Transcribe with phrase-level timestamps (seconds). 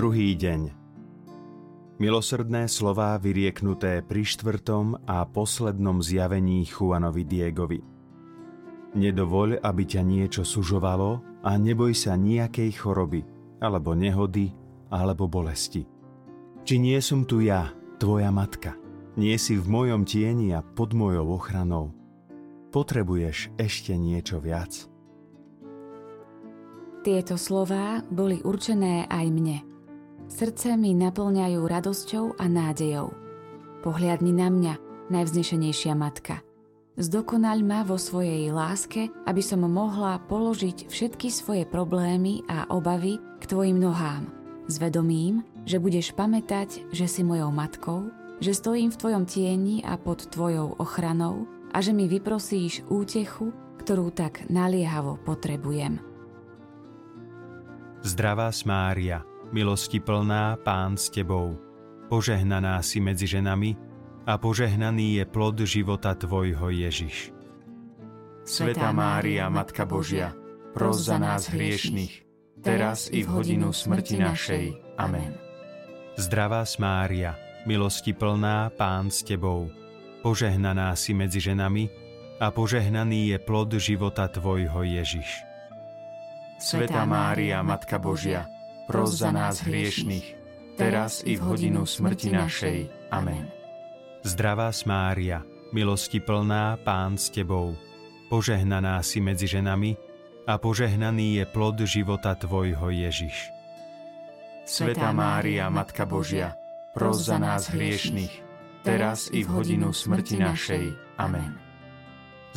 [0.00, 0.72] Druhý deň.
[2.00, 7.84] Milosrdné slová vyrieknuté pri štvrtom a poslednom zjavení Juanovi Diegovi.
[8.96, 13.28] Nedovoľ, aby ťa niečo sužovalo a neboj sa nejakej choroby,
[13.60, 14.56] alebo nehody,
[14.88, 15.84] alebo bolesti.
[16.64, 17.68] Či nie som tu ja,
[18.00, 18.80] tvoja matka?
[19.20, 21.92] Nie si v mojom tieni a pod mojou ochranou?
[22.72, 24.80] Potrebuješ ešte niečo viac?
[27.04, 29.58] Tieto slová boli určené aj mne–
[30.30, 33.10] Srdce mi naplňajú radosťou a nádejou.
[33.82, 34.74] Pohliadni na mňa,
[35.10, 36.40] najvznešenejšia matka.
[36.94, 43.44] Zdokonaľ ma vo svojej láske, aby som mohla položiť všetky svoje problémy a obavy k
[43.50, 44.30] tvojim nohám.
[44.70, 44.78] S
[45.66, 50.78] že budeš pamätať, že si mojou matkou, že stojím v tvojom tieni a pod tvojou
[50.78, 53.50] ochranou a že mi vyprosíš útechu,
[53.82, 55.98] ktorú tak naliehavo potrebujem.
[58.00, 61.58] Zdravá Mária, milosti plná, Pán s Tebou,
[62.06, 63.74] požehnaná si medzi ženami
[64.26, 67.34] a požehnaný je plod života Tvojho Ježiš.
[68.46, 70.34] Svetá Mária, Matka Božia,
[70.74, 72.26] pros za nás hriešných,
[72.62, 74.64] teraz i v hodinu smrti našej.
[74.98, 75.34] Amen.
[76.18, 79.70] Zdravá Mária, milosti plná, Pán s Tebou,
[80.22, 81.90] požehnaná si medzi ženami
[82.40, 85.44] a požehnaný je plod života Tvojho Ježiš.
[86.60, 88.44] Svetá Mária, Matka Božia,
[88.90, 90.34] pros za nás hriešných,
[90.74, 92.78] teraz i v hodinu smrti našej.
[93.14, 93.46] Amen.
[94.26, 97.78] Zdravá Mária, milosti plná, Pán s Tebou,
[98.26, 99.94] požehnaná si medzi ženami
[100.42, 103.54] a požehnaný je plod života Tvojho Ježiš.
[104.66, 106.58] Svetá Mária, Matka Božia,
[106.90, 108.42] pros za nás hriešných,
[108.82, 110.84] teraz i v hodinu smrti našej.
[111.14, 111.54] Amen.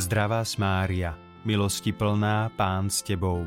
[0.00, 1.12] Zdravá Mária,
[1.44, 3.44] milosti plná, Pán s Tebou,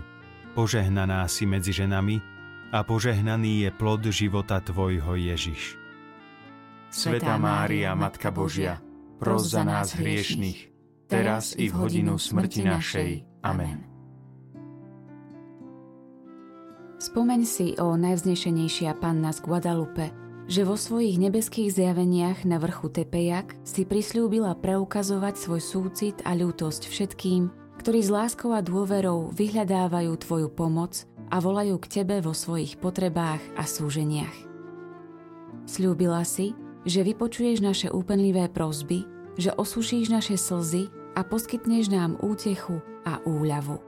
[0.53, 2.34] požehnaná si medzi ženami
[2.71, 5.77] a požehnaný je plod života Tvojho Ježiš.
[6.89, 8.79] Svetá Mária, Matka Božia,
[9.19, 10.71] pros za nás hriešných,
[11.11, 13.11] teraz i v hodinu smrti našej.
[13.43, 13.83] Amen.
[16.95, 20.09] Spomeň si, o najvznešenejšia Panna z Guadalupe,
[20.47, 26.89] že vo svojich nebeských zjaveniach na vrchu Tepejak si prislúbila preukazovať svoj súcit a ľútosť
[26.89, 27.51] všetkým,
[27.81, 33.41] ktorí s láskou a dôverou vyhľadávajú Tvoju pomoc a volajú k Tebe vo svojich potrebách
[33.57, 34.35] a súženiach.
[35.65, 36.53] Sľúbila si,
[36.85, 39.03] že vypočuješ naše úpenlivé prozby,
[39.35, 40.87] že osušíš naše slzy
[41.17, 43.81] a poskytneš nám útechu a úľavu.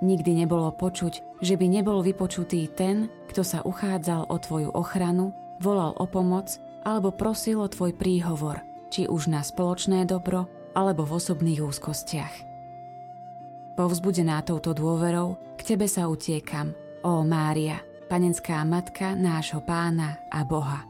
[0.00, 5.92] Nikdy nebolo počuť, že by nebol vypočutý ten, kto sa uchádzal o Tvoju ochranu, volal
[6.00, 6.56] o pomoc
[6.88, 12.49] alebo prosil o Tvoj príhovor, či už na spoločné dobro alebo v osobných úzkostiach.
[13.80, 17.80] Povzbudená touto dôverou, k Tebe sa utiekam, ó Mária,
[18.12, 20.84] panenská matka nášho pána a Boha.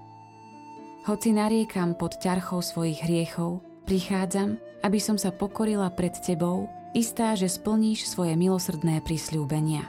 [1.07, 7.47] Hoci nariekam pod ťarchou svojich hriechov, prichádzam, aby som sa pokorila pred Tebou, istá, že
[7.47, 9.87] splníš svoje milosrdné prisľúbenia.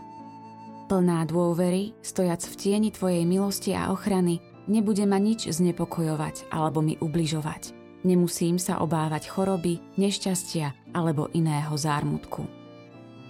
[0.85, 7.01] Plná dôvery, stojac v tieni Tvojej milosti a ochrany, nebude ma nič znepokojovať alebo mi
[7.01, 7.73] ubližovať.
[8.05, 12.60] Nemusím sa obávať choroby, nešťastia alebo iného zármutku.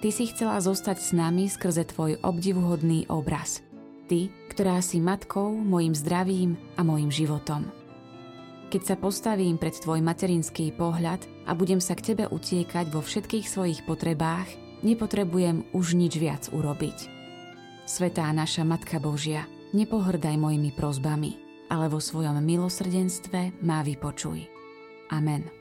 [0.02, 3.62] Ty si chcela zostať s nami skrze tvoj obdivuhodný obraz.
[4.10, 7.70] Ty, ktorá si matkou, mojim zdravím a mojim životom.
[8.74, 13.46] Keď sa postavím pred tvoj materinský pohľad a budem sa k tebe utiekať vo všetkých
[13.46, 14.50] svojich potrebách,
[14.82, 16.98] nepotrebujem už nič viac urobiť.
[17.86, 19.46] Svetá naša Matka Božia,
[19.78, 21.38] nepohrdaj mojimi prozbami,
[21.70, 24.50] ale vo svojom milosrdenstve má vypočuj.
[25.14, 25.61] Amen.